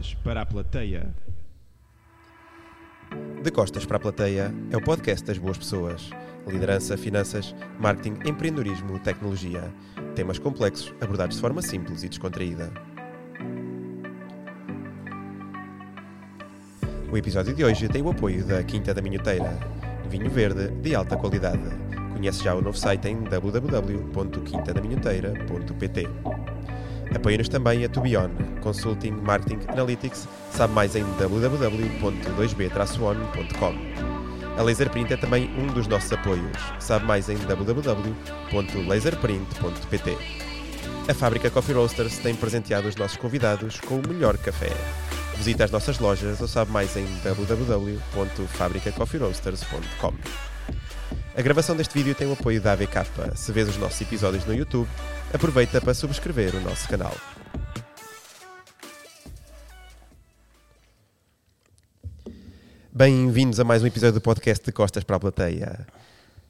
[0.00, 1.14] Costas para a plateia.
[3.42, 6.08] De Costas para a Plateia é o podcast das boas pessoas.
[6.46, 9.70] Liderança, finanças, marketing, empreendedorismo, tecnologia.
[10.14, 12.72] Temas complexos abordados de forma simples e descontraída.
[17.12, 19.58] O episódio de hoje tem o apoio da Quinta da Minhoteira.
[20.08, 21.68] Vinho verde de alta qualidade.
[22.14, 26.08] Conhece já o novo site em www.quintadaminhoteira.pt
[27.14, 28.30] Apoia-nos também a Tubion,
[28.62, 30.26] Consulting, Marketing, Analytics.
[30.52, 33.74] Sabe mais em www.2b-on.com.
[34.58, 36.58] A Laserprint é também um dos nossos apoios.
[36.78, 40.18] Sabe mais em www.laserprint.pt.
[41.08, 44.70] A fábrica Coffee Roasters tem presenteado os nossos convidados com o melhor café.
[45.36, 50.12] Visite as nossas lojas ou sabe mais em www.fabricacoffeeroasters.com.
[51.36, 53.36] A gravação deste vídeo tem o apoio da AVK.
[53.36, 54.88] Se vês os nossos episódios no YouTube,
[55.32, 57.14] aproveita para subscrever o nosso canal.
[62.92, 65.86] Bem-vindos a mais um episódio do podcast de Costas para a Plateia.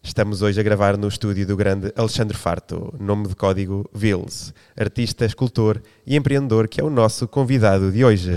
[0.03, 5.27] Estamos hoje a gravar no estúdio do grande Alexandre Farto, nome de código Vils, artista,
[5.27, 8.35] escultor e empreendedor que é o nosso convidado de hoje.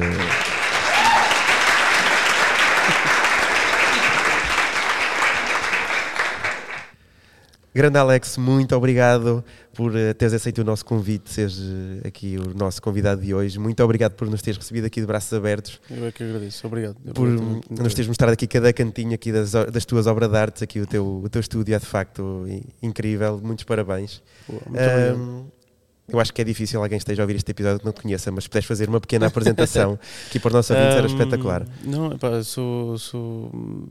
[7.73, 9.43] Grande Alex, muito obrigado
[9.73, 13.57] por uh, teres aceito o nosso convite, seres uh, aqui o nosso convidado de hoje.
[13.57, 15.81] Muito obrigado por nos teres recebido aqui de braços abertos.
[15.89, 16.95] Eu é que agradeço, obrigado.
[17.15, 17.81] Por Obrigado.
[17.81, 20.85] nos teres mostrado aqui cada cantinho aqui das, das tuas obras de arte, aqui o
[20.85, 22.45] teu, o teu estúdio é de facto
[22.81, 23.41] incrível.
[23.43, 24.21] Muitos parabéns.
[24.47, 25.62] Boa, muito obrigado.
[26.07, 28.29] Eu acho que é difícil alguém esteja a ouvir este episódio que não te conheça,
[28.31, 31.67] mas puderes fazer uma pequena apresentação aqui para os nossos ouvintes era Ahm, espetacular.
[31.85, 33.87] Não, epá, sou, sou hum,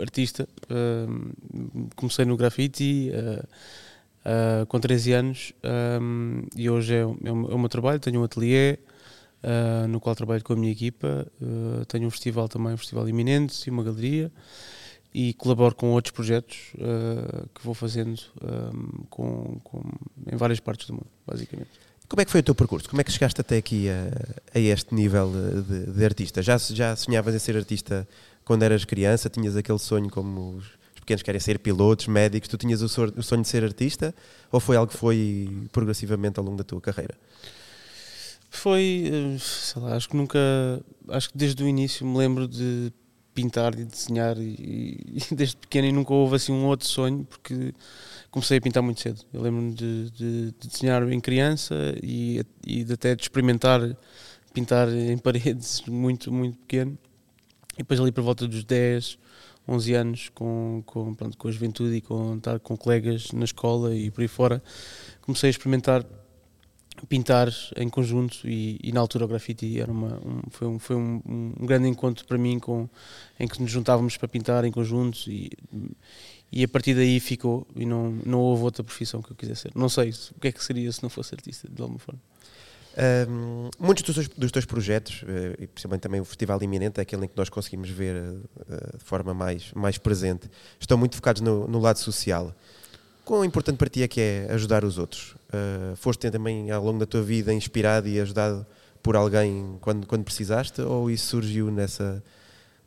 [0.00, 1.32] artista, hum,
[1.96, 3.44] comecei no grafite ah,
[4.62, 5.52] ah, com 13 anos
[6.00, 8.78] hum, e hoje é, o- é o meu- é o meu trabalho, tenho um ateliê
[9.42, 11.26] ah, no qual trabalho com a minha equipa,
[11.88, 14.30] tenho um festival também, um festival iminente e uma galeria
[15.18, 19.90] e colaboro com outros projetos ah, que vou fazendo hum, com, com-
[20.30, 21.70] em várias partes do mundo, basicamente.
[22.06, 22.86] Como é que foi o teu percurso?
[22.88, 24.10] Como é que chegaste até aqui a,
[24.54, 25.32] a este nível
[25.66, 26.42] de, de artista?
[26.42, 28.06] Já, já sonhavas em ser artista
[28.44, 29.30] quando eras criança?
[29.30, 32.48] Tinhas aquele sonho como os, os pequenos querem ser pilotos, médicos?
[32.48, 34.14] Tu tinhas o sonho de ser artista?
[34.52, 37.14] Ou foi algo que foi progressivamente ao longo da tua carreira?
[38.50, 40.38] Foi, eh, sei lá, acho que nunca,
[41.08, 42.92] acho que desde o início me lembro de
[43.36, 44.98] pintar e desenhar e,
[45.30, 47.72] e desde pequeno e nunca houve assim um outro sonho porque
[48.30, 49.20] comecei a pintar muito cedo.
[49.32, 53.80] Eu lembro-me de, de- de desenhar em criança e, e de até de experimentar
[54.54, 56.98] pintar em paredes muito, muito pequeno.
[57.74, 59.18] E depois ali por volta dos 10,
[59.68, 63.94] 11 anos, com, com, pronto, com a juventude e com estar com colegas na escola
[63.94, 64.62] e por aí fora,
[65.22, 66.04] comecei a experimentar
[67.08, 70.96] pintar em conjunto e, e na altura o grafite era uma, um, foi, um, foi
[70.96, 71.20] um,
[71.60, 72.88] um grande encontro para mim com,
[73.38, 75.50] em que nos juntávamos para pintar em conjunto e,
[76.50, 79.72] e a partir daí ficou e não, não houve outra profissão que eu quisesse ser.
[79.74, 82.20] Não sei se- o que é que seria se não fosse artista, de alguma forma.
[82.98, 87.02] Ahm, muitos dos teus, dos teus projetos, eh, e principalmente também o Festival Iminente, é
[87.02, 90.48] aquele em que nós conseguimos ver eh, de forma mais, mais presente,
[90.80, 92.54] estão muito focados no, no lado social.
[93.26, 95.34] Quão importante para ti é que é ajudar os outros?
[95.48, 98.64] Uh, foste também ao longo da tua vida inspirado e ajudado
[99.02, 100.80] por alguém quando, quando precisaste?
[100.80, 102.22] Ou isso surgiu nessa.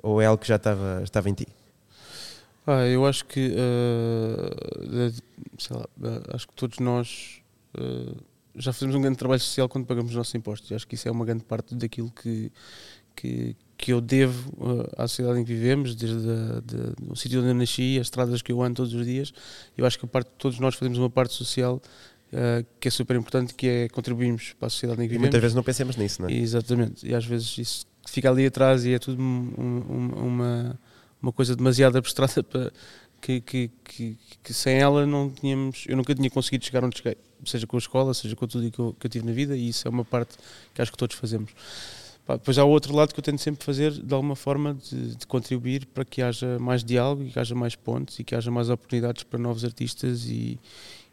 [0.02, 1.46] Ou é algo que já estava, estava em ti?
[2.66, 3.54] Ah, eu acho que
[5.58, 7.42] sei lá, eh, acho que todos nós
[7.78, 8.16] eh,
[8.56, 10.72] já fazemos um grande trabalho social quando pagamos os nossos impostos.
[10.72, 12.50] Acho que isso é uma grande parte daquilo que,
[13.14, 17.40] que, que eu devo eh, à sociedade em que vivemos, desde a, de- o sítio
[17.40, 19.32] onde eu nasci, as estradas que eu ando todos os dias.
[19.78, 21.82] Eu acho que a parte, todos nós fazemos uma parte social
[22.34, 25.22] eh, que é super importante, que é contribuirmos para a sociedade em que E vivemos.
[25.28, 26.34] muitas vezes não pensamos nisso, não é?
[26.34, 30.80] Exatamente, e às vezes isso fica ali atrás e é tudo um- um- uma,
[31.22, 32.72] uma coisa demasiado abstrata para
[33.22, 37.16] que, que, que, que sem ela não tínhamos, eu nunca tinha conseguido chegar onde cheguei,
[37.46, 39.70] seja com a escola, seja com tudo que eu, que eu tive na vida, e
[39.70, 40.36] isso é uma parte
[40.74, 41.52] que acho que todos fazemos.
[42.30, 45.16] Pá, depois há o outro lado que eu tento sempre fazer de alguma forma de,
[45.16, 48.52] de contribuir para que haja mais diálogo e que haja mais pontes e que haja
[48.52, 50.60] mais oportunidades para novos artistas e,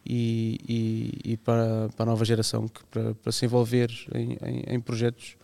[0.04, 4.74] e, e, e para, para a nova geração que, para, para se envolver em, em,
[4.74, 5.38] em projetos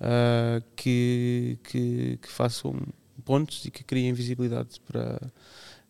[0.00, 2.74] ah, que, que, que façam
[3.22, 5.20] pontos e que criem visibilidade para,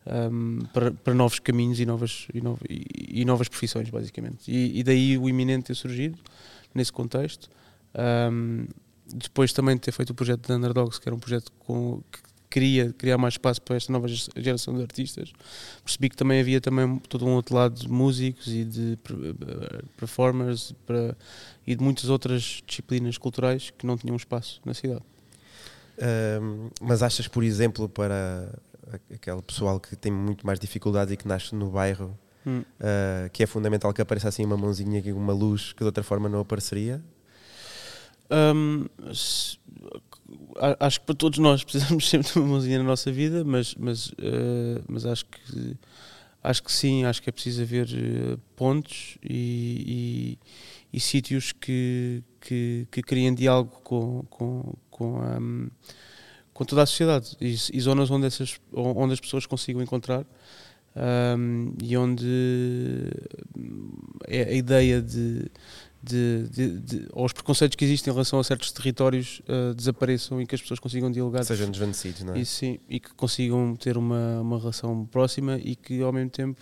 [0.05, 4.51] ahm, para, para novos caminhos e novas, e, e- e novas profissões, basicamente.
[4.51, 6.19] E, e daí o iminente ter surgido
[6.75, 7.49] nesse contexto.
[7.95, 8.65] Ahm,
[9.07, 12.19] depois também de ter feito o projeto da Underdogs, que era um projeto com, que,
[12.53, 15.33] queria criar mais espaço para esta nova geração de artistas,
[15.83, 18.95] percebi que também havia também todo um outro lado de músicos e de
[19.97, 21.17] performers para,
[21.65, 25.01] e de muitas outras disciplinas culturais que não tinham espaço na cidade.
[26.39, 28.53] Um, mas achas, por exemplo, para
[29.11, 32.15] aquele pessoal que tem muito mais dificuldades e que nasce no bairro,
[32.45, 32.59] hum.
[32.59, 36.29] uh, que é fundamental que apareça assim uma mãozinha, uma luz que de outra forma
[36.29, 37.01] não apareceria?
[40.79, 44.07] Acho que para todos nós precisamos sempre de uma mãozinha na nossa vida, mas, mas,
[44.09, 45.77] uh, mas acho que
[46.43, 50.37] acho que sim, acho que é preciso haver uh, pontos e,
[50.91, 55.69] e, e sítios que, que, que criem diálogo com, com, com, um,
[56.53, 60.25] com toda a sociedade e, e, zonas onde, essas, onde as pessoas consigam encontrar
[60.95, 63.09] um, e onde
[64.27, 65.49] é a ideia de
[66.03, 70.41] de, de, de, ou os preconceitos que existem em relação a certos territórios uh, desapareçam
[70.41, 71.43] e que as pessoas consigam dialogar.
[71.45, 72.39] Sejam desvanecidos, não é?
[72.39, 76.61] E, sim, e que consigam ter uma, uma relação próxima e que ao mesmo tempo,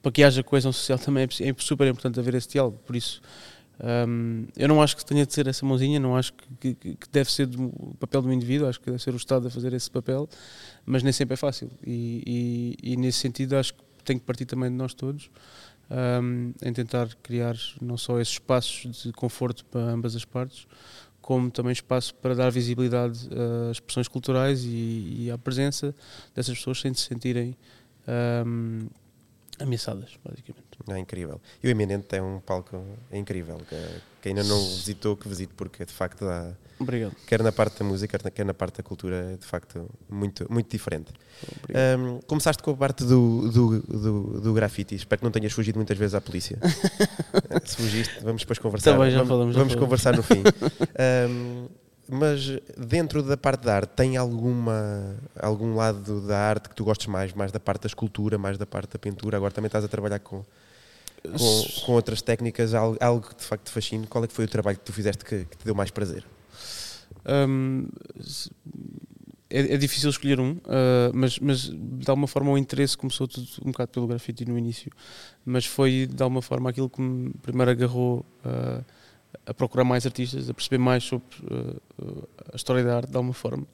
[0.00, 2.78] para que haja coesão social também é, é super importante haver esse diálogo.
[2.86, 3.20] Por isso,
[4.08, 7.08] um, eu não acho que tenha de ser essa mãozinha, não acho que, que, que,
[7.10, 9.90] deve ser o papel do indivíduo, acho que deve ser o Estado a fazer esse
[9.90, 10.28] papel,
[10.86, 11.68] mas nem sempre é fácil.
[11.84, 15.28] E, e, e nesse sentido, acho que tem que partir também de nós todos
[15.92, 20.66] um, em tentar criar não só esses espaços de conforto para ambas as partes,
[21.20, 23.28] como também espaço para dar visibilidade
[23.70, 25.94] às expressões culturais e, e à presença
[26.34, 27.56] dessas pessoas sem se sentirem
[28.46, 28.88] um,
[29.62, 30.66] ameaçadas, basicamente.
[30.88, 31.40] É incrível.
[31.62, 33.58] E o Eminente é um palco incrível.
[33.68, 33.76] Que,
[34.22, 36.52] que ainda não visitou, que visite, porque de facto dá.
[36.78, 37.14] Obrigado.
[37.26, 40.70] Quer na parte da música, quer na parte da cultura, é de facto muito, muito
[40.70, 41.12] diferente.
[41.98, 44.94] Um, começaste com a parte do, do, do, do grafite.
[44.94, 46.58] Espero que não tenhas fugido muitas vezes à polícia.
[47.64, 48.92] Se fugiste, vamos depois conversar.
[48.92, 50.42] Também já vamos, falamos, já vamos conversar no fim.
[51.28, 51.68] Um,
[52.08, 57.06] mas dentro da parte da arte, tem alguma, algum lado da arte que tu gostes
[57.06, 57.32] mais?
[57.32, 59.36] Mais da parte da escultura, mais da parte da pintura?
[59.36, 60.44] Agora também estás a trabalhar com,
[61.22, 64.06] com, com outras técnicas, algo, algo, que de facto te fascina.
[64.06, 66.24] Qual é que foi o trabalho que tu fizeste que, que te deu mais prazer?
[67.24, 67.86] Um,
[69.48, 73.46] é, é, difícil escolher um, uh, mas, mas de alguma forma o interesse começou tudo
[73.64, 74.90] um bocado pelo grafite no início,
[75.44, 78.26] mas foi de alguma forma aquilo que me primeiro agarrou.
[78.44, 78.84] Uh,
[79.46, 83.34] a procurar mais artistas, a perceber mais sobre uh, a história da arte de alguma
[83.34, 83.66] forma.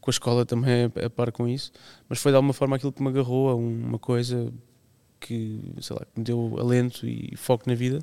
[0.00, 1.72] Com a escola também é a par com isso,
[2.08, 4.52] mas foi de alguma forma aquilo que me agarrou a uma coisa
[5.24, 8.00] que, sei lá, que me deu alento e foco na vida.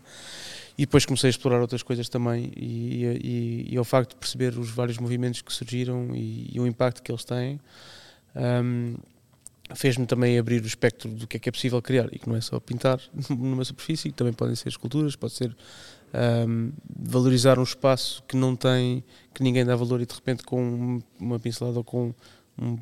[0.78, 4.58] E depois comecei a explorar outras coisas também e, e, e ao facto de perceber
[4.58, 7.60] os vários movimentos que surgiram e, e o impacto que eles têm,
[8.36, 8.96] um,
[9.76, 12.36] fez-me também abrir o espectro do que é que é possível criar e que não
[12.36, 15.56] é só pintar numa superfície, também podem ser esculturas, pode ser
[16.14, 19.04] um, valorizar um espaço que não tem,
[19.34, 22.14] que ninguém dá valor e de repente com uma pincelada ou com
[22.60, 22.78] um,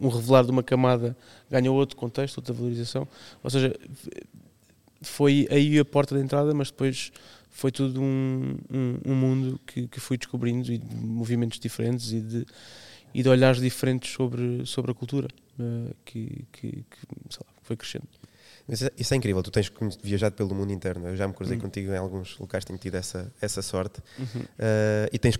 [0.00, 1.16] um revelar de uma camada
[1.50, 3.06] ganha outro contexto, outra valorização.
[3.42, 3.74] Ou seja,
[5.02, 7.12] foi aí a porta de entrada, mas depois
[7.50, 12.20] foi tudo um, um, um mundo que, que fui descobrindo e de movimentos diferentes e
[12.20, 12.46] de,
[13.12, 17.06] e de olhares diferentes sobre, sobre a cultura uh, que, que, que
[17.38, 18.06] lá, foi crescendo.
[18.68, 19.72] Isso é, isso é, incrível, tu tens
[20.02, 21.08] viajado pelo mundo interno.
[21.08, 21.62] Eu já me cruzei uhum.
[21.62, 24.00] contigo em alguns locais, tenho tido essa, essa sorte.
[24.18, 24.42] Uhum.
[24.42, 25.36] Uh, e, tens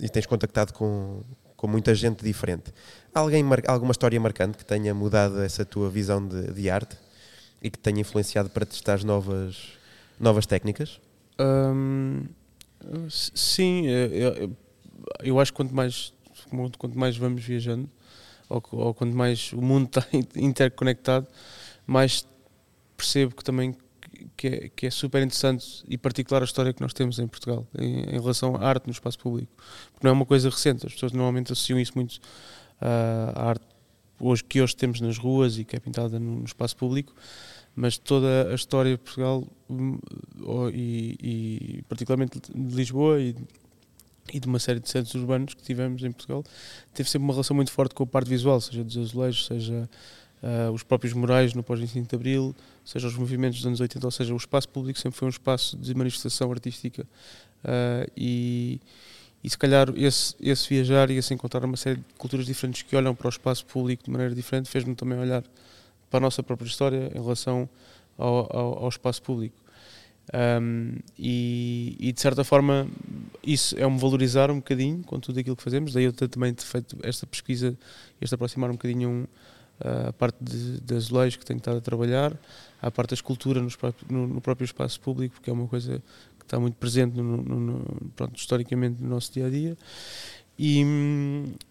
[0.00, 1.22] e tens contactado com,
[1.56, 2.72] com muita gente diferente.
[3.14, 6.96] Alguém alguma história marcante que tenha mudado essa tua visão de, de arte
[7.62, 9.72] e que tenha influenciado para testar novas,
[10.20, 11.00] novas técnicas?
[11.38, 12.24] Um,
[13.08, 14.56] sim, eu,
[15.22, 16.12] eu, acho que quanto mais,
[16.78, 17.88] quanto mais vamos viajando,
[18.48, 20.06] ou, ou quanto mais o mundo está
[20.36, 21.26] interconectado,
[21.86, 22.26] mais
[22.96, 23.74] percebo que também
[24.36, 27.66] que é, que é, super interessante e particular a história que nós temos em Portugal
[27.78, 29.52] em, em, relação à arte no espaço público.
[29.92, 33.66] Porque não é uma coisa recente, as pessoas normalmente associam isso muito uh, à arte
[34.20, 37.14] hoje, que hoje temos nas ruas e que é pintada no, no espaço público,
[37.74, 39.98] mas toda a história de Portugal um,
[40.72, 43.36] e, e, particularmente de Lisboa e,
[44.32, 46.42] e, de uma série de centros urbanos que tivemos em Portugal,
[46.94, 49.88] teve sempre uma relação muito forte com a parte visual, seja dos azulejos, seja
[50.42, 54.10] uh, os próprios morais no pós-25 de Abril, seja os movimentos dos anos 80, ou
[54.10, 57.06] seja, o espaço público sempre foi um espaço de manifestação artística
[57.64, 58.80] uh, e,
[59.42, 62.96] e se calhar esse, esse viajar e esse encontrar uma série de culturas diferentes que
[62.96, 65.42] olham para o espaço público de maneira diferente fez-me também olhar
[66.10, 67.68] para a nossa própria história em relação
[68.16, 69.66] ao, ao, ao espaço público.
[70.34, 72.88] Um, e, e, de certa forma
[73.44, 76.64] isso é um valorizar um bocadinho com tudo aquilo que fazemos, daí eu também ter
[76.64, 77.78] feito esta pesquisa,
[78.20, 79.26] este aproximar um bocadinho um,
[79.80, 82.36] a parte de, de azulejos que tenho estado a trabalhar,
[82.80, 86.02] a parte da escultura no, no, próprio espaço público, que é uma coisa
[86.38, 89.76] que está muito presente no, no, pronto, historicamente no nosso dia a dia.
[90.58, 90.82] E,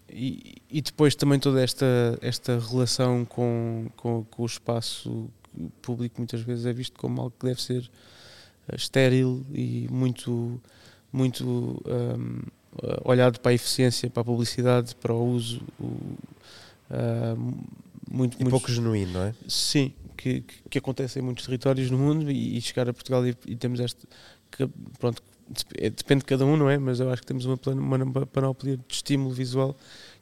[0.08, 5.28] e, e, depois também toda esta, esta relação com, com, com, o espaço
[5.82, 7.90] público muitas vezes é visto como algo que deve ser
[8.68, 10.60] eh, estéril e muito,
[11.12, 11.44] muito
[11.84, 12.42] um,
[13.04, 15.60] olhado para a eficiência, para a publicidade, para o uso.
[15.80, 17.56] Uh,
[18.10, 19.34] muito, e pouco genuíno, não é?
[19.48, 23.26] Sim, que, que, que, acontece em muitos territórios no mundo e, e chegar a Portugal
[23.26, 24.06] e, e temos este.
[24.50, 25.22] Que, pronto,
[25.76, 26.78] é, depende de cada um, não é?
[26.78, 29.76] Mas eu acho que temos uma, uma panóplia de estímulo visual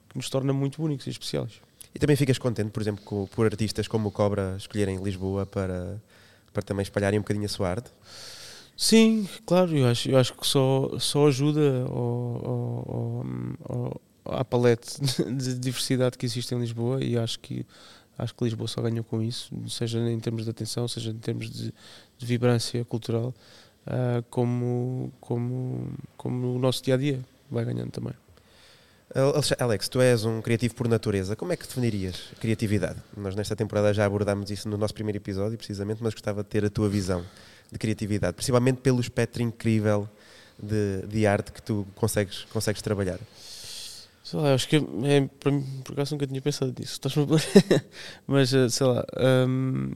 [0.08, 1.60] que nos torna muito únicos e especiais.
[1.94, 6.02] E também ficas contente, por exemplo, com, por artistas como o Cobra escolherem Lisboa para,
[6.52, 7.90] para também espalharem um bocadinho a sua arte?
[8.76, 11.94] Sim, claro, eu acho, eu acho que só, só ajuda ao,
[12.44, 13.26] ao,
[13.68, 15.00] ao, à palete
[15.36, 17.66] de diversidade que existe em Lisboa e acho que
[18.16, 21.50] acho que Lisboa só ganhou com isso, seja em termos de atenção, seja em termos
[21.50, 21.74] de,
[22.16, 23.34] de vibrância cultural,
[23.86, 28.14] uh, como, como, como o nosso dia a dia vai ganhando também.
[29.58, 31.36] Alex, tu és um criativo por natureza.
[31.36, 33.00] Como é que definirias criatividade?
[33.16, 36.64] Nós nesta temporada já abordámos isso no nosso primeiro episódio, precisamente, mas gostava de ter
[36.64, 37.24] a tua visão
[37.70, 40.08] de criatividade, principalmente pelo espectro incrível
[40.60, 43.20] de, de arte que tu consegues, consegues trabalhar.
[44.34, 46.98] Sei lá, acho que é, para mim, por acaso nunca tinha pensado nisso,
[48.26, 49.06] mas eh, sei lá,
[49.46, 49.92] um,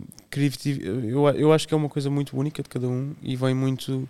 [1.02, 4.08] eu, eu acho que é uma coisa muito única de cada um e vem muito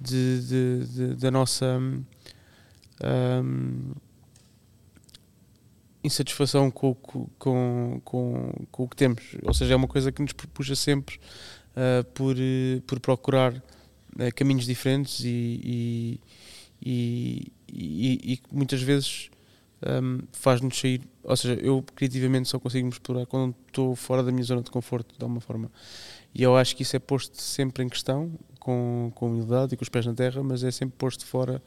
[0.00, 1.80] de, de, de da nossa
[3.02, 3.92] um,
[6.04, 8.00] insatisfação com, com, com,
[8.70, 11.18] com, o que temos, ou seja, é uma coisa que nos puxa sempre
[11.72, 12.36] uh, por,
[12.86, 13.62] por procurar uh,
[14.36, 16.20] caminhos diferentes e,
[16.80, 19.28] e, e, e muitas vezes
[19.84, 21.02] um, faz-nos sair.
[21.22, 24.70] Ou seja, eu criativamente só consigo me explorar quando estou fora da minha zona de
[24.70, 25.70] conforto, de alguma forma.
[26.34, 28.30] E eu acho que isso é posto sempre em questão,
[28.60, 31.62] com, com humildade e com os pés na terra, mas é sempre posto fora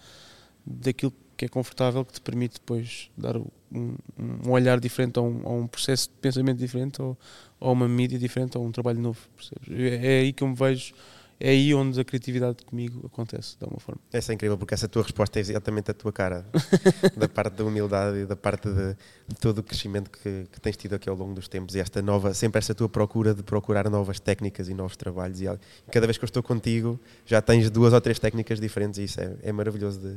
[0.66, 5.42] daquilo que é confortável, que te permite depois dar um, um olhar diferente a um,
[5.46, 7.18] a um, processo de pensamento diferente, ou,
[7.60, 9.20] ou uma mídia diferente, ou um trabalho novo.
[9.36, 9.70] Percebes?
[9.70, 10.94] É, é aí que eu me vejo
[11.39, 14.01] é aí onde a criatividade comigo acontece, de alguma forma.
[14.12, 16.46] Essa é incrível, porque essa tua resposta é exatamente a tua cara,
[17.15, 18.96] da parte da humildade e da parte de,
[19.27, 22.01] de todo o crescimento que, que, tens tido aqui ao longo dos tempos e esta
[22.01, 25.39] nova, sempre essa tua procura de procurar novas técnicas e novos trabalhos.
[25.39, 25.46] E
[25.89, 29.22] cada vez que eu estou contigo, já tens duas ou três técnicas diferentes e isso
[29.22, 30.15] é, é maravilhoso de,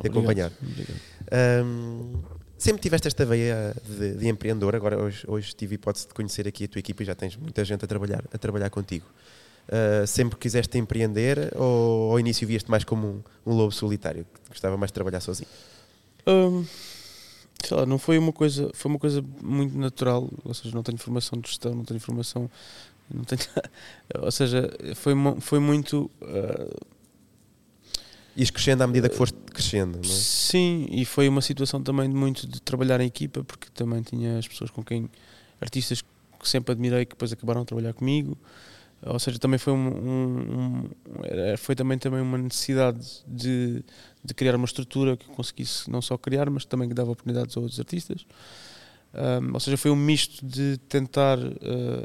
[0.00, 0.50] de acompanhar.
[1.64, 2.22] Um,
[2.58, 6.64] sempre tiveste esta veia de, de, empreendedor, agora hoje, hoje tive hipótese de conhecer aqui
[6.64, 9.06] a tua equipa e já tens muita gente a trabalhar, a trabalhar contigo.
[9.66, 14.50] Uh, sempre quiseste empreender ou ao início vieste mais como um, um lobo solitário, que
[14.50, 15.48] gostava mais de trabalhar sozinho?
[16.24, 16.64] Um,
[17.64, 20.98] sei lá, não foi uma coisa, foi uma coisa muito natural, ou seja, não tenho
[20.98, 22.48] formação de gestão, não tenho formação,
[23.12, 23.40] não tenho,
[24.22, 26.86] ou seja, foi, foi muito uh,
[28.36, 30.14] Ias crescendo à medida que foste crescendo, não é?
[30.14, 34.38] Sim, e foi uma situação também de muito de trabalhar em equipa, porque também tinha
[34.38, 35.08] as pessoas com quem,
[35.58, 38.36] artistas que sempre admirei, que depois acabaram a trabalhar comigo,
[39.06, 43.84] ou seja, também foi, um, um, um, foi também, também uma necessidade de,
[44.24, 47.60] de criar uma estrutura que conseguisse não só criar, mas também que dava oportunidades a
[47.60, 48.26] outros artistas.
[49.14, 51.52] Um, ou seja, foi um misto de tentar uh,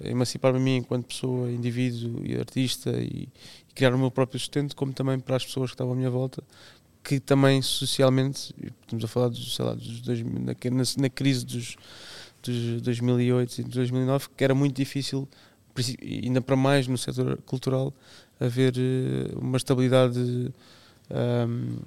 [0.05, 3.27] emancipar-me a mim enquanto pessoa, indivíduo e artista e,
[3.69, 6.09] e, criar o meu próprio sustento, como também para as pessoas que estavam à minha
[6.09, 6.41] volta,
[7.03, 11.45] que também socialmente, estamos a falar dos, sei lá, dos dois, na, na, na crise
[11.45, 11.75] dos,
[12.43, 15.27] dos 2008 e 2009, que era muito difícil
[16.01, 17.93] ainda para mais no setor cultural,
[18.39, 20.51] haver eh, uma estabilidade
[21.09, 21.77] um,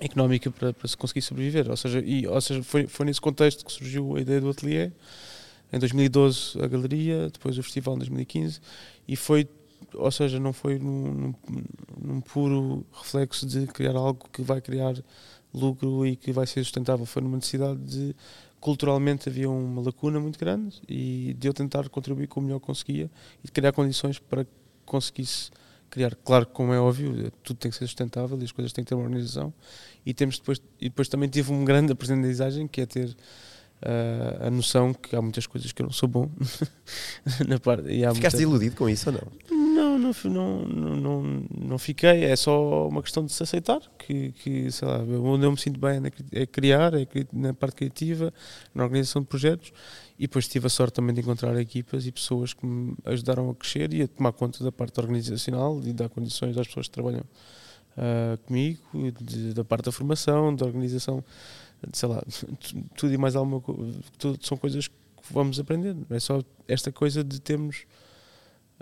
[0.00, 1.70] económica para, para, se conseguir sobreviver.
[1.70, 4.90] Ou seja, e, ou seja foi, foi nesse contexto que surgiu a ideia do ateliê.
[5.72, 8.60] Em 2012 a galeria, depois o festival em 2015
[9.08, 9.48] e foi,
[9.94, 11.34] ou seja, não foi num, num,
[11.98, 14.94] num puro reflexo de criar algo que vai criar
[15.52, 18.14] lucro e que vai ser sustentável, foi numa necessidade de
[18.62, 22.66] culturalmente havia uma lacuna muito grande e de eu tentar contribuir com o melhor que
[22.66, 23.10] conseguia
[23.42, 24.50] e de criar condições para que
[24.86, 25.50] conseguisse
[25.90, 28.88] criar, claro como é óbvio, tudo tem que ser sustentável e as coisas têm que
[28.88, 29.52] ter uma organização
[30.06, 34.50] e temos depois e depois também tive um grande aprendizagem que é ter uh, a
[34.50, 36.30] noção que há muitas coisas que eu não sou bom
[37.48, 38.42] na parte, Ficaste muita...
[38.42, 39.61] iludido com isso ou não?
[40.02, 42.24] Não, não, não, não, fiquei.
[42.24, 43.80] É só uma questão de se aceitar.
[43.98, 46.00] Que, que sei lá, onde eu me sinto bem
[46.32, 48.32] é criar, é na parte criativa,
[48.74, 49.72] na organização de projetos.
[50.18, 53.54] E depois tive a sorte também de encontrar equipas e pessoas que me ajudaram a
[53.54, 57.24] crescer e a tomar conta da parte organizacional e dar condições às pessoas que trabalham
[57.96, 58.80] uh, comigo,
[59.20, 61.24] de, da parte da formação, da organização,
[61.92, 62.22] sei lá,
[62.96, 64.00] tudo e mais alguma coisa.
[64.40, 64.94] São coisas que
[65.30, 66.06] vamos aprendendo.
[66.10, 67.84] É só esta coisa de termos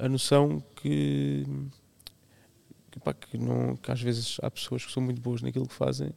[0.00, 1.46] a noção que,
[2.90, 5.74] que, pá, que, não, que às vezes há pessoas que são muito boas naquilo que
[5.74, 6.12] fazem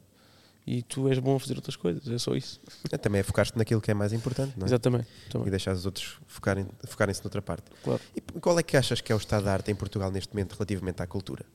[0.66, 2.60] e tu és bom a fazer outras coisas, é só isso.
[2.92, 4.70] É, também é focar-te naquilo que é mais importante, não é?
[4.70, 5.08] Exatamente.
[5.28, 5.50] E também.
[5.50, 7.64] deixar os outros focarem- focarem-se noutra parte.
[7.84, 8.00] Claro.
[8.16, 10.54] E qual é que achas que é o estado da arte em Portugal neste momento
[10.54, 11.46] relativamente à cultura?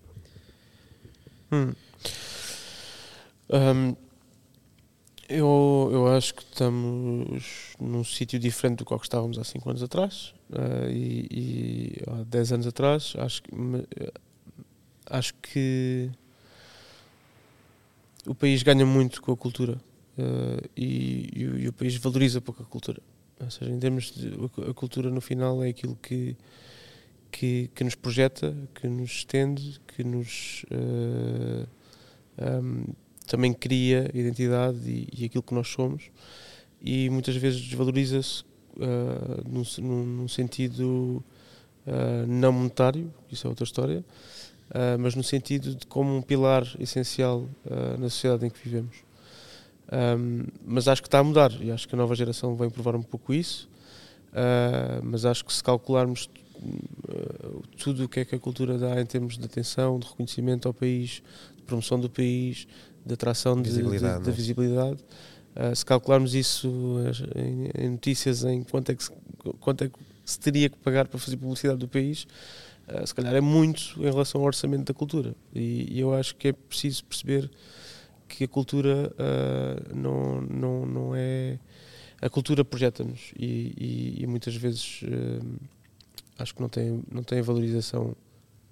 [1.51, 1.73] Hum.
[3.51, 3.97] Hum,
[5.29, 10.35] eu, eu acho que estamos num sítio diferente do que estávamos há 5 anos atrás
[10.53, 13.15] eh, e, e há 10 anos atrás.
[13.19, 13.51] Acho que,
[14.01, 14.13] eh,
[15.07, 16.11] acho que
[18.27, 19.79] o país ganha muito com a cultura
[20.17, 23.01] eh, e, e e o país valoriza pouco a cultura.
[23.41, 24.33] Ou seja, em termos de
[24.69, 26.37] a cultura no final é aquilo que,
[27.31, 31.67] que, que nos projeta, que nos estende, que nos eh,
[32.63, 32.85] um,
[33.29, 36.11] também cria identidade e, e aquilo que nós somos
[36.81, 38.43] e muitas vezes desvaloriza-se
[38.77, 41.23] uh, num, num- sentido
[41.87, 44.05] uh, não monetário, isso é outra história,
[44.71, 47.49] uh, mas no sentido de como um pilar essencial
[47.99, 48.97] na sociedade em que vivemos.
[49.91, 52.95] Um, mas acho que está a mudar e acho que a nova geração vem provar
[52.95, 53.69] um pouco isso.
[55.03, 56.29] Mas acho que se calcularmos
[57.79, 60.75] tudo o que é que a cultura dá em termos de atenção, de reconhecimento ao
[60.75, 61.23] país,
[61.57, 62.69] de promoção do país,
[63.05, 64.37] de atração de- de- Visibilidade, da não é?
[64.37, 65.05] visibilidade,
[65.57, 66.69] uh, se calcularmos isso
[67.35, 69.11] em, em notícias em quanto é, que se,
[69.61, 72.27] quanto é que se teria que pagar para fazer publicidade do país,
[72.89, 75.35] uh, se calhar é muito em relação ao orçamento da cultura.
[75.55, 77.51] E, e eu acho que é preciso perceber
[78.29, 81.59] que a cultura uh, não, não, não é.
[82.21, 85.01] A cultura projeta-nos e, e- e muitas vezes
[86.37, 88.15] acho que não tem, não tem a valorização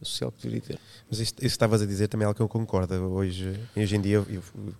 [0.02, 0.78] social que deveria ter.
[1.10, 2.94] Mas isto, isso que estavas a dizer também é algo que eu concordo.
[3.12, 4.74] Hoje, hoje em dia, eu- eu-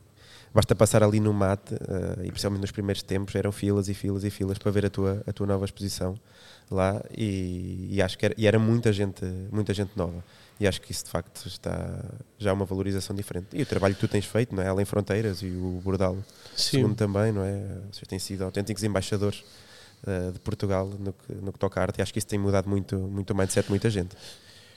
[0.54, 4.24] basta passar ali no mate, eh, e principalmente nos primeiros tempos, eram filas e filas
[4.24, 6.18] e filas para ver a tua, a tua nova exposição
[6.70, 10.24] lá, e, e acho que era, e era muita gente, muita gente nova.
[10.58, 12.02] E acho que isso de facto está
[12.38, 13.48] já é uma valorização diferente.
[13.52, 14.66] E o trabalho que tu tens feito, não é?
[14.68, 16.16] Além Fronteiras e o Bordal
[16.56, 17.60] segundo também, não é?
[17.92, 19.44] Vocês têm sido autênticos embaixadores
[20.06, 22.38] eh, de Portugal no que, no que toca à arte e acho que isso tem
[22.38, 24.16] mudado muito, muito o mindset de muita gente.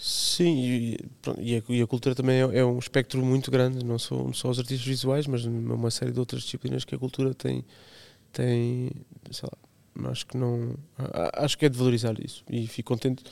[0.02, 3.84] Sim, e, pronto, e a, e a cultura também é, é um espectro muito grande,
[3.84, 6.98] não só, não só os artistas visuais, mas uma série de outras disciplinas que a
[6.98, 7.66] cultura tem,
[8.32, 8.92] tem
[9.30, 10.74] sei lá, acho que não,
[11.34, 13.26] acho que é de valorizar isso e fico contente,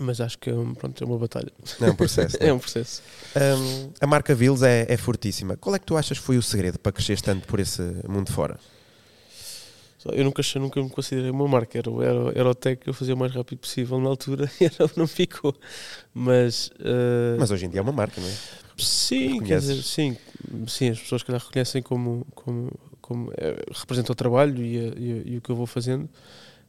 [0.00, 2.36] mas acho que é, um, pronto, é uma batalha, é um processo.
[2.42, 2.48] é?
[2.48, 3.00] é um processo.
[3.36, 5.56] Hum, a marca Vils é, é fortíssima.
[5.56, 8.58] Qual é que tu achas foi o segredo para crescer tanto por esse mundo fora?
[10.10, 12.94] Eu nunca, achei- nunca me considerei uma marca, era, era, era o tech que eu
[12.94, 15.54] fazia o mais rápido possível na altura e era, não ficou,
[16.14, 16.70] mas...
[16.80, 18.32] eh, Mas hoje em dia é uma marca, não é?
[18.76, 20.16] Sim, quer dizer, sim,
[20.66, 25.22] sim, as pessoas que calhar reconhecem como, como, como eh, representa o trabalho e, e
[25.34, 26.08] e o que eu vou fazendo.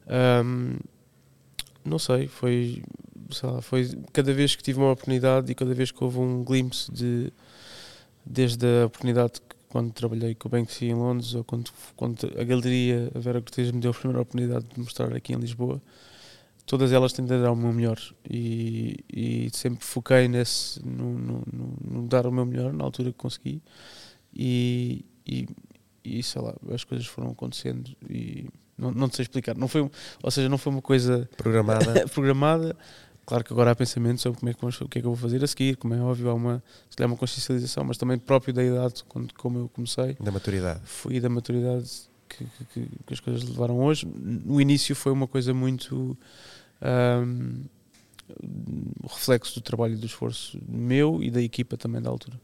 [0.07, 0.77] Ahm,
[1.83, 2.83] não sei, foi,
[3.31, 6.43] sei lá, foi cada vez que tive uma oportunidade e cada vez que houve um
[6.43, 7.31] glimpse de
[8.25, 9.33] desde a oportunidade
[9.73, 13.71] quando trabalhei com o Banksy em Londres ou quando, quando a galeria a Vera Cortez
[13.71, 15.81] me deu a primeira oportunidade de mostrar aqui em Lisboa
[16.65, 21.43] todas elas tendem a dar o meu melhor e, e sempre foquei nesse no, no-
[21.51, 23.61] no- no dar o meu melhor na altura que consegui
[24.33, 25.47] e, e,
[26.05, 29.81] e sei lá, as coisas foram acontecendo e não, não sei explicar, não foi,
[30.21, 32.07] ou seja, não foi uma coisa Programada.
[32.13, 32.75] programada.
[33.25, 35.15] Claro que agora há pensamentos sobre como é que, o que é que eu vou
[35.17, 38.53] fazer a seguir, como é óbvio, há uma, se calhar uma consciencialização, mas também próprio
[38.53, 40.81] da idade, quando, como eu comecei, da maturidade.
[40.83, 41.89] foi da maturidade
[42.27, 44.05] que, que- que- as coisas levaram hoje.
[44.05, 46.17] No início foi uma coisa muito
[46.81, 47.61] ahm,
[49.07, 52.39] reflexo do trabalho e do esforço meu e da equipa também da altura.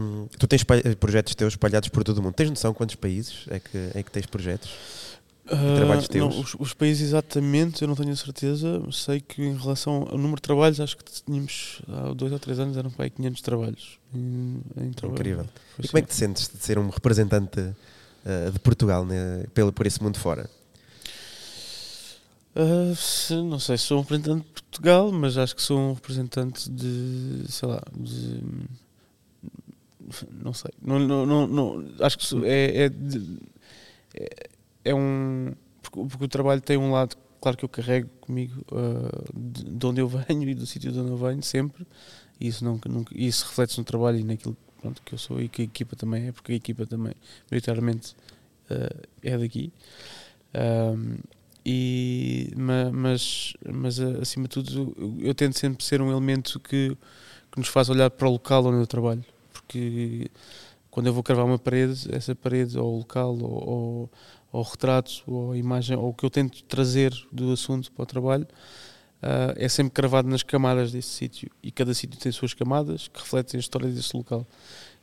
[0.00, 0.64] Hum, tu tens
[0.98, 2.34] projetos teus espalhados por todo o mundo.
[2.34, 4.70] Tens noção quantos países é que, é que tens projetos?
[5.74, 6.36] Trabalhos Ah, não, teus?
[6.38, 8.82] os, os países exatamente, eu não tenho a certeza.
[8.90, 12.58] Sei que em relação ao número de trabalhos, acho que tínhamos há dois ou três
[12.58, 13.98] anos eram para aí 500 trabalhos.
[14.14, 15.20] Em, em trabalho.
[15.20, 15.48] Incrível.
[15.76, 16.08] Foi E como é que assim.
[16.08, 20.48] te sentes de ser um representante uh, de Portugal né, pelo, por esse mundo fora?
[22.54, 25.92] Ah, se- não sei se sou um representante de Portugal, mas acho que sou um
[25.94, 28.40] representante de, sei lá, de,
[30.42, 33.38] não sei, não, não, não, não- acho que sou- é, é, de-
[34.14, 34.48] é,
[34.84, 39.24] é um, porque, porque o trabalho tem um lado, claro que eu carrego comigo ah,
[39.34, 41.86] de, de onde eu venho e do sítio de onde eu venho sempre,
[42.40, 42.80] e isso, não,
[43.14, 46.28] isso reflete-se no trabalho e naquilo pronto, que eu sou e que a equipa também
[46.28, 47.14] é, porque a equipa também,
[47.50, 48.16] maioritariamente,
[48.70, 49.72] ah, é daqui.
[50.54, 51.18] Ahm,
[51.64, 56.58] e, ma- mas, mas a- acima de tudo eu- eu tento sempre ser um elemento
[56.60, 56.96] que,
[57.52, 60.28] que nos faz olhar para o local onde eu trabalho porque
[60.90, 64.10] quando eu vou cravar uma parede essa parede ou o local ou, ou,
[64.52, 68.06] ou o retrato ou imagem ou o que eu tento trazer do assunto para o
[68.06, 68.46] trabalho
[69.22, 71.50] ah, é sempre cravado nas camadas desse sítio.
[71.62, 74.46] E cada sítio tem suas camadas que refletem a história desse local.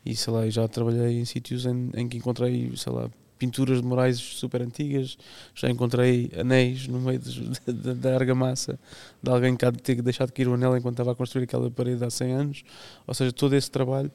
[0.06, 3.88] E sei lá, já trabalhei em sítios em, em que encontrei, sei lá, pinturas de
[3.88, 5.18] morais super antigas,
[5.56, 7.22] já encontrei anéis no meio
[7.96, 8.78] da argamassa
[9.24, 11.46] de alguém que há de ter deixado de cair o anel enquanto estava a construir
[11.46, 12.64] aquela parede há 100 anos.
[13.08, 14.12] Ou seja, todo esse trabalho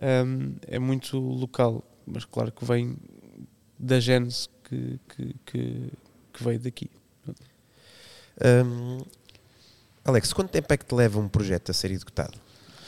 [0.00, 2.96] um, é muito local, mas claro que vem
[3.76, 5.92] da gênese que, que, que,
[6.32, 6.90] que veio daqui.
[8.42, 9.02] Um,
[10.04, 12.38] Alex, quanto tempo é que te leva um projeto a ser executado?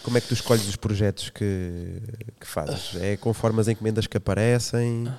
[0.03, 2.01] Como é que tu escolhes os projetos que,
[2.41, 2.97] que fazes?
[2.97, 5.11] É conforme as encomendas que aparecem?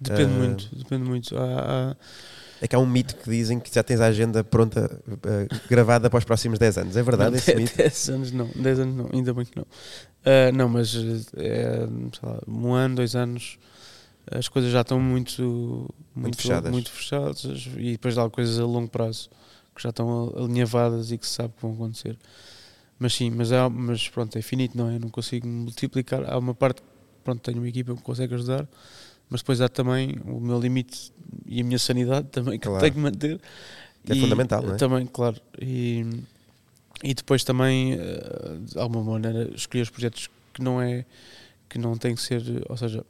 [0.00, 1.36] Depende uh, muito, depende muito.
[1.36, 1.96] Há, há...
[2.60, 6.08] É que há um mito que dizem que já tens a agenda pronta, uh, gravada
[6.08, 6.96] para os próximos 10 anos.
[6.96, 7.76] É verdade não, esse mito?
[7.76, 9.64] 10 anos não, 10 anos não, ainda bem que não.
[9.64, 10.94] Uh, não, mas
[11.36, 11.86] é,
[12.22, 13.58] lá, um ano, dois anos,
[14.30, 16.72] as coisas já estão muito, muito, muito, fechadas.
[16.72, 19.28] muito fechadas e depois há coisas a longo prazo
[19.74, 22.16] que já estão alinhavadas e que se sabe que vão acontecer.
[22.98, 24.96] Mas sim, mas, há, mas pronto, é finito, não é?
[24.96, 26.24] Eu não consigo multiplicar.
[26.24, 26.80] Há uma parte,
[27.24, 28.68] pronto, tenho uma equipa que me consegue ajudar,
[29.28, 31.12] mas depois há também o meu limite
[31.46, 32.80] e a minha sanidade também que claro.
[32.80, 33.40] tenho que manter.
[34.04, 34.76] Que é fundamental, não é?
[34.76, 35.40] Também, claro.
[35.60, 36.06] E,
[37.02, 41.04] e depois também, eh, de alguma maneira, escolher os projetos que não é
[41.68, 43.04] que não tem que ser, ou seja,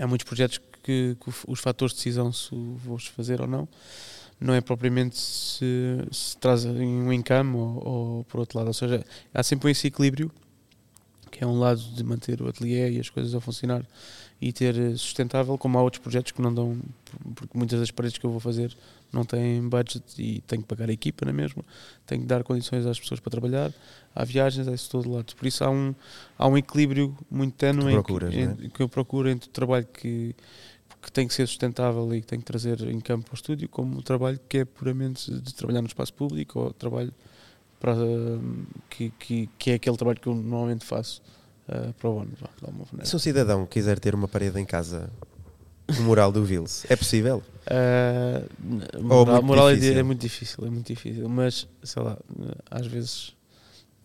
[0.00, 3.68] há muitos projetos que, que os fatores de decisão se vou fazer ou não
[4.40, 8.68] não é propriamente se, se trazem um income ou, ou, por outro lado.
[8.68, 10.32] Ou seja, há sempre esse equilíbrio,
[11.30, 13.84] que é um lado de manter o ateliê e as coisas a funcionar
[14.40, 16.78] e ter sustentável, como há outros projetos que não dão,
[17.34, 18.74] porque muitas das paredes que eu vou fazer
[19.12, 21.62] não têm budget e tenho que pagar a equipa na é mesma,
[22.06, 23.72] tenho que dar condições às pessoas para trabalhar,
[24.14, 25.34] há viagens, há isso todo lado.
[25.36, 25.94] Por isso há um,
[26.38, 28.68] há um equilíbrio muito ténue que, é?
[28.68, 30.34] que eu procuro entre o trabalho que
[31.02, 33.98] que tem que ser sustentável e que tem que trazer em campo ao estúdio, como
[33.98, 37.12] o trabalho que é puramente de trabalhar no espaço público ou trabalho
[37.78, 37.94] para,
[38.90, 41.22] que, que, que é aquele trabalho que eu normalmente faço
[41.70, 42.32] uh, para o ONU.
[43.04, 45.10] Se um cidadão quiser ter uma parede em casa,
[45.98, 47.42] um mural do Vils, é possível?
[47.66, 52.18] Uh, moral, moral é, é, muito difícil, é muito difícil, mas sei lá,
[52.70, 53.34] às vezes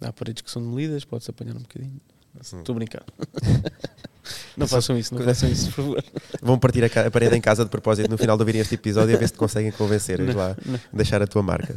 [0.02, 2.00] há paredes que são demolidas, pode-se apanhar um bocadinho.
[2.40, 3.04] Estou a brincar.
[4.58, 6.04] Não façam isso, não façam isso, por favor.
[6.42, 9.20] Vão partir a, parede em casa de propósito no final de ouvirem este episódio a
[9.20, 10.80] ver se te conseguem convencer não, lá, não.
[10.92, 11.76] deixar a tua marca.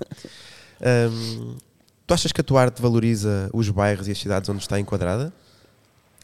[0.80, 1.56] Um,
[2.06, 5.30] tu achas que a tua arte valoriza os bairros e as cidades onde está enquadrada?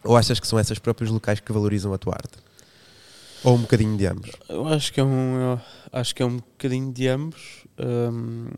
[0.05, 2.39] Ou achas que são esses próprios locais que valorizam a tua arte?
[3.43, 4.31] Ou um bocadinho de ambos?
[4.49, 5.59] Eu acho que é um,
[5.93, 8.49] acho que é um bocadinho de ambos, um,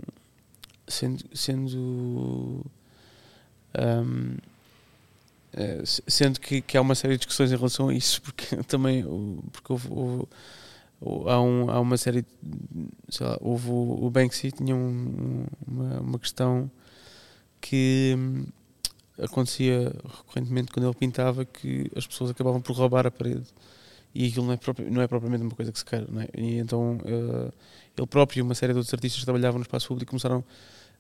[0.87, 2.67] sendo, sendo
[3.79, 4.37] um,
[5.57, 9.03] eh, sendo que, que, há uma série de discussões em relação a isso, porque também
[9.53, 9.89] porque houve,
[11.01, 12.27] houve, há, um, há uma série,
[13.09, 16.71] sei lá, houve o, o Banksy tinha um, uma, uma questão
[17.61, 18.47] que hum,
[19.19, 23.47] acontecia recorrentemente quando ele pintava que as pessoas acabavam por roubar a parede
[24.15, 24.59] e aquilo não é,
[24.91, 26.41] não é propriamente uma coisa que se quer, é?
[26.41, 27.53] E então uh,
[27.97, 30.43] ele próprio e uma série de outros artistas que trabalhavam no espaço público começaram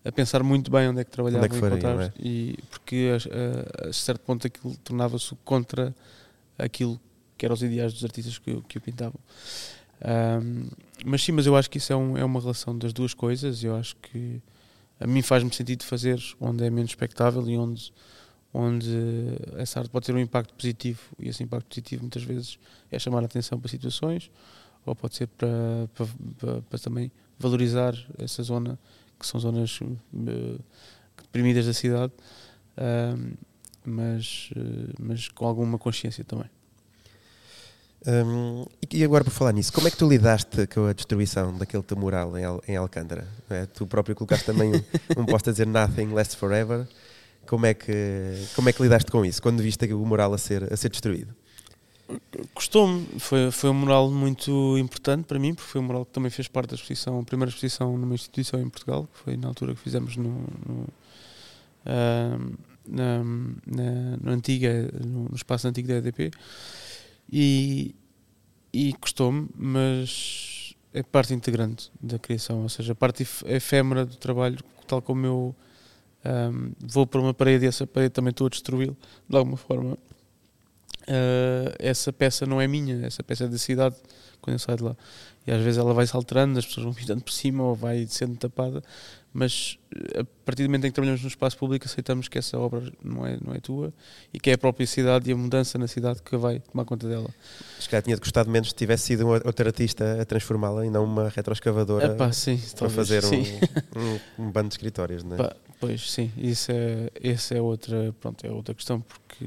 [0.04, 2.12] a pensar muito bem onde é que trabalhavam onde é que faria, é?
[2.18, 5.94] e porque a, a, a, certo ponto aquilo tornava-se contra
[6.58, 7.00] aquilo
[7.36, 9.18] que eram os ideais dos artistas que, que o pintavam.
[10.02, 10.68] Um,
[11.04, 13.62] mas sim, mas eu acho que isso é, um, é uma relação das duas coisas.
[13.62, 14.40] Eu acho que
[14.98, 17.92] a mim faz-me sentido fazer onde é menos expectável e onde,
[18.52, 18.90] onde
[19.56, 21.00] essa arte pode ter um impacto positivo.
[21.18, 22.58] E esse impacto positivo muitas vezes
[22.90, 24.30] é chamar a atenção para situações
[24.86, 25.48] ou pode ser para,
[25.94, 26.06] para,
[26.38, 28.78] para, para também valorizar essa zona
[29.18, 30.60] que são zonas uh,
[31.22, 32.12] deprimidas da cidade,
[32.76, 33.36] uh,
[33.84, 36.48] mas, uh, mas com alguma consciência também.
[38.06, 41.82] Um, e agora por falar nisso, como é que tu lidaste com a destruição daquele
[41.82, 43.26] teu mural em, Al em Alcântara?
[43.50, 43.66] É?
[43.66, 46.86] Tu próprio colocaste também um, um posto a dizer Nothing Lasts Forever.
[47.46, 47.92] Como é, que,
[48.56, 51.32] como é que lidaste com isso, quando viste o mural a ser, a ser destruído?
[52.54, 56.30] Custou-me, foi, foi um mural muito importante para mim, porque foi um mural que também
[56.30, 59.74] fez parte da exposição, a primeira exposição numa instituição em Portugal, que foi na altura
[59.74, 60.30] que fizemos no,
[60.66, 60.86] no,
[61.84, 62.56] uh,
[62.86, 63.24] na,
[63.66, 66.30] na, no, antiga, no, no, espaço antigo da EDP.
[67.30, 67.94] E,
[68.72, 74.58] e custou-me, mas é parte integrante da criação, ou seja, a parte efêmera do trabalho,
[74.86, 75.56] tal como eu
[76.24, 78.94] um, vou para uma parede e essa parede também estou a destruí-la
[79.28, 79.96] de alguma forma
[81.06, 83.96] uh, essa peça não é minha, essa peça é da cidade,
[84.40, 84.96] quando eu saio de lá.
[85.46, 88.06] E às vezes ela vai se alterando, as pessoas vão pintando por cima ou vai
[88.08, 88.82] sendo tapada,
[89.36, 92.58] mas eh, a partir do momento em que trabalhamos no espaço público aceitamos que essa
[92.58, 93.92] obra não é, não é tua
[94.32, 97.06] e que é a própria cidade e a mudança na cidade que vai tomar conta
[97.06, 97.28] dela.
[97.76, 101.04] Acho que tinha gostado menos se tivesse sido um outro artista a transformá-la e não
[101.04, 103.42] uma retroescavadora Epá, sim, para fazer sim.
[103.94, 105.50] Um, um, um, bando de escritórios, não é?
[105.78, 109.46] pois sim, isso é, essa é outra, pronto, é outra questão porque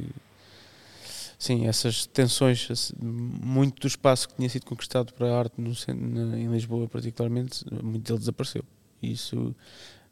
[1.40, 6.38] sim, essas tensões, muito do espaço que tinha sido conquistado para a arte no, na-
[6.38, 8.64] em Lisboa, particularmente, muito dele desapareceu.
[9.02, 9.56] Isso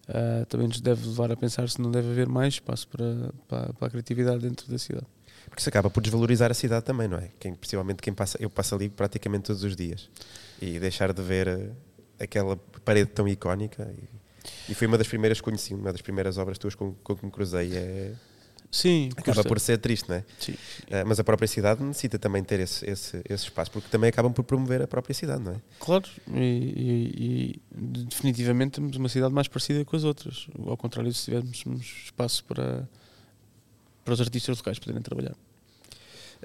[0.08, 3.74] ah, também nos deve levar a pensar se não deve haver mais espaço para, para,
[3.74, 5.06] para a criatividade dentro da cidade.
[5.46, 7.30] Porque isso acaba por desvalorizar a cidade também, não é?
[7.40, 10.10] Quem, principalmente quem passa, eu passo ali praticamente todos os dias
[10.62, 11.70] e deixar de ver eh,
[12.20, 13.90] aquela parede tão icónica.
[13.98, 17.16] E, e foi uma das primeiras que conheci, uma das primeiras obras tuas com, com
[17.16, 17.76] que me cruzei.
[17.76, 18.14] É,
[18.70, 20.26] Sim, acaba por ser triste, não é?
[20.38, 20.56] Sim.
[20.90, 24.32] Eh, mas a própria cidade necessita também ter esse, esse, esse espaço, porque também acabam
[24.34, 25.62] por promover a própria cidade, não é?
[25.80, 27.62] Claro, e, e- e
[28.06, 30.48] definitivamente temos uma cidade mais parecida com as outras.
[30.66, 31.64] Ao contrário, se tivermos
[32.06, 32.88] espaço para,
[34.04, 35.36] para os artistas locais poderem trabalhar.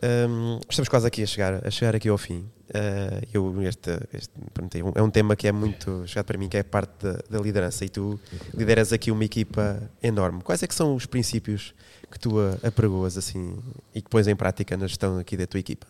[0.01, 2.39] Hum, estamos quase aqui a chegar, a chegar aqui ao fim.
[2.71, 6.39] Uh, eu, este, este, pronto, é um- é um tema que é muito chegado para
[6.39, 8.19] mim, que é parte da, da liderança, e tu
[8.55, 10.41] lideras aqui uma equipa enorme.
[10.43, 11.75] Quais é que são os princípios
[12.11, 13.59] que tu apregoas assim
[13.95, 15.87] e que pões em prática na gestão aqui da tua equipa?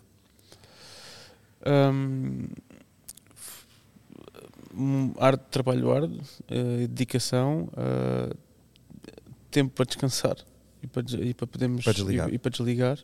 [4.74, 8.34] Um arte, trabalho árduo, eh, dedicação, eh,
[9.50, 10.36] tempo para descansar
[10.82, 12.30] e para, e para podermos Para desligar.
[12.30, 12.98] E, e para desligar.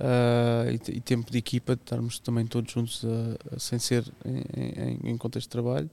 [0.00, 4.04] Eh, e, e tempo de equipa, de estarmos também todos juntos a- a- sem ser
[4.24, 5.90] em, em- em contexto de trabalho.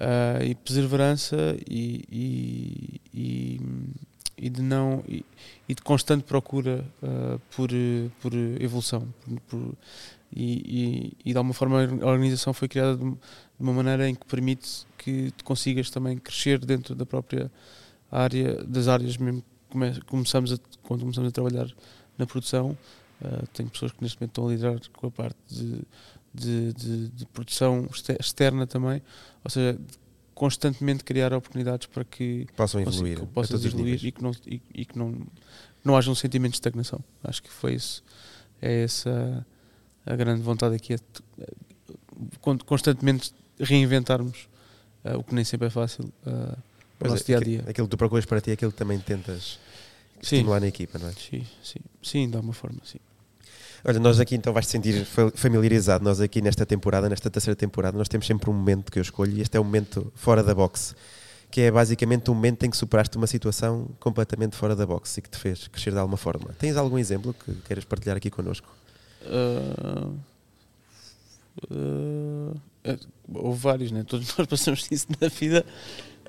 [0.00, 1.36] Eh, e perseverança
[1.68, 2.02] e,
[3.12, 3.60] e,
[4.38, 5.24] e, de não e,
[5.68, 7.68] de constante procura eh, por,
[8.20, 9.74] por evolução por- por-
[10.34, 13.04] e, de alguma forma a organização foi criada de,
[13.60, 17.50] uma maneira em que permite que tu consigas também crescer dentro da própria
[18.10, 21.68] área, das áreas mesmo come- começamos a, quando começamos a trabalhar
[22.16, 22.76] na produção.
[23.24, 25.82] Uh, tenho pessoas que neste momento estão a liderar com a parte de,
[26.34, 29.00] de, de- de produção exter- externa também,
[29.44, 29.78] ou seja,
[30.34, 34.60] constantemente criar oportunidades para que Possam evoluir que possas os evoluir e que, não, e,
[34.74, 35.14] e que não,
[35.84, 36.98] não haja um sentimento de estagnação.
[37.22, 38.02] Acho que foi isso,
[38.60, 39.46] é essa
[40.04, 40.98] a grande vontade aqui, é
[42.40, 44.48] con- constantemente reinventarmos
[45.04, 46.58] uh, o que nem sempre é fácil uh,
[47.00, 47.64] o nosso é, dia a dia.
[47.68, 49.60] Aquilo que tu procuras para ti é aquilo que também tentas
[50.22, 50.36] Sim.
[50.36, 51.12] estimular na equipa, não é?
[51.12, 52.98] Sim, sim, sim, de alguma forma, sim.
[53.84, 56.04] Olha, nós aqui então vais te sentir fa- familiarizado.
[56.04, 59.32] Nós aqui nesta temporada, nesta terceira temporada, nós temos sempre um momento que eu escolho
[59.32, 60.94] e este é o momento fora da boxe,
[61.50, 65.22] que é basicamente um momento em que superaste uma situação completamente fora da boxe e
[65.22, 66.54] que te fez crescer de alguma forma.
[66.58, 68.68] Tens algum exemplo que queiras partilhar aqui connosco?
[69.22, 70.16] Uh,
[71.70, 72.60] uh,
[73.34, 74.04] houve vários, né?
[74.04, 75.64] todos nós passamos isso na vida.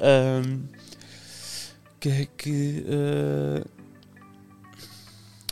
[0.01, 0.63] Um,
[1.99, 3.69] que é que uh,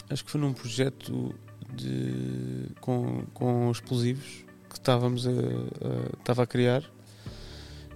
[0.09, 1.33] acho que foi num projeto
[1.75, 6.83] de, com, com explosivos que estávamos a, a- estava a criar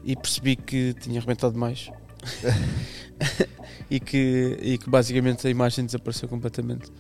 [0.03, 1.89] e percebi que tinha arrebentado mais
[3.89, 6.91] e, que, e que basicamente a imagem desapareceu completamente.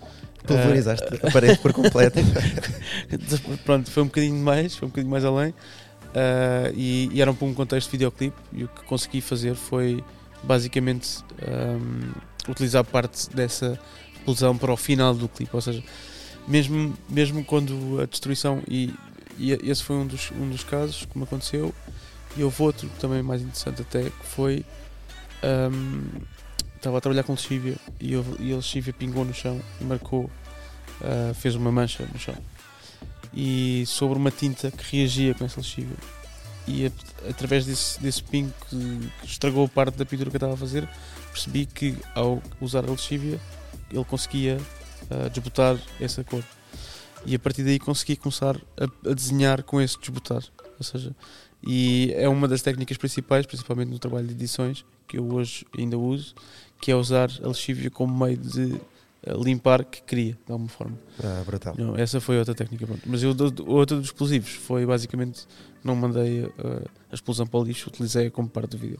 [0.45, 2.19] Pulverizaste a parede por completo.
[3.65, 5.53] Pronto, foi um bocadinho mais, foi um bocadinho mais além.
[6.13, 8.37] ah, e, e era um, um contexto de videoclipe.
[8.53, 10.03] E o que consegui fazer foi
[10.43, 12.11] basicamente ahm,
[12.47, 13.79] utilizar parte dessa
[14.13, 15.55] explosão para o final do clipe.
[15.55, 15.83] Ou seja,
[16.47, 18.93] mesmo, mesmo quando a destruição, e,
[19.37, 21.73] e esse foi um dos, um dos casos que me aconteceu.
[22.37, 24.65] E houve outro também mais interessante, até que foi.
[25.41, 26.03] ahm,
[26.75, 30.29] estava a trabalhar com lexívia e, e a lexívia pingou no chão e marcou,
[31.01, 32.35] ah, fez uma mancha no chão
[33.33, 35.97] e sobre uma tinta que reagia com essa lexívia.
[36.67, 40.53] E a- através desse, desse pingo que, que estragou parte da pintura que eu estava
[40.53, 40.87] a fazer,
[41.31, 43.39] percebi que ao usar a lexívia
[43.91, 44.57] ele conseguia
[45.09, 46.43] ah, desbotar essa cor.
[47.25, 50.43] E a partir daí consegui começar a, a desenhar com esse desbotar.
[50.77, 51.15] Ou seja,
[51.65, 55.97] e é uma das técnicas principais, principalmente no trabalho de edições, que eu hoje ainda
[55.97, 56.35] uso,
[56.79, 58.79] que é usar a lexívia como meio de
[59.25, 60.97] ah, limpar que cria, de alguma forma.
[61.23, 61.73] Ah, brutal.
[61.77, 62.85] Não, essa foi outra técnica.
[62.85, 63.01] pronto.
[63.05, 65.47] Mas eu, outra dos explosivos foi basicamente
[65.83, 66.51] não mandei uh,
[67.11, 68.99] a explosão para o lixo, utilizei-a como parte do vídeo.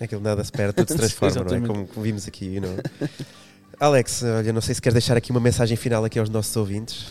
[0.00, 1.60] Aquilo nada se perde, tudo se transforma, não é?
[1.60, 2.58] Como, como vimos aqui.
[2.58, 2.70] Não?
[3.82, 7.04] Alex, olha, não sei se queres deixar aqui uma mensagem final aqui aos nossos ouvintes.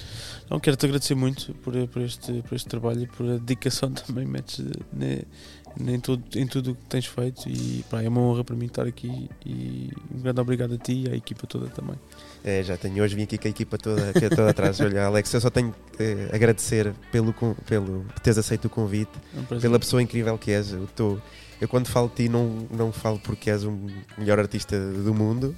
[0.45, 4.25] Então quero-te agradecer muito por, por, este, por este trabalho e por a dedicação também
[4.25, 4.60] metes
[4.93, 5.23] ne,
[5.77, 8.55] ne- em, tudo, em tudo o que tens feito e pá, é uma honra para
[8.55, 11.95] mim estar aqui e um grande obrigado a ti e à equipa toda também.
[12.41, 14.79] É, já tenho hoje vim aqui com a equipa toda, é toda atrás.
[14.81, 17.34] Olha, Alex, eu só tenho que agradecer pelo,
[17.65, 20.71] pelo por teres aceito o convite, É um pela pessoa incrível que és.
[20.71, 21.17] Eu, tô,
[21.60, 23.77] eu quando falo de ti não, não falo porque és o
[24.17, 25.53] melhor artista do mundo,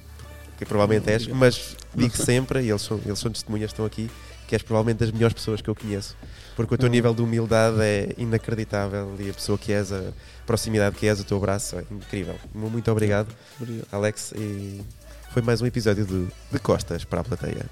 [0.64, 4.10] que provavelmente és, mas digo sempre, e eles são, eles são testemunhas, estão aqui,
[4.48, 6.16] que és provavelmente das melhores pessoas que eu conheço.
[6.56, 6.92] Porque o teu Uhum.
[6.92, 10.02] nível de humildade é inacreditável e a pessoa que és, a
[10.46, 12.36] proximidade que és, o teu braço é incrível.
[12.54, 13.28] Muito obrigado.
[13.60, 13.88] Obrigado.
[13.92, 14.82] Alex, e
[15.32, 17.66] foi mais um episódio do, de Costas para a Plateia.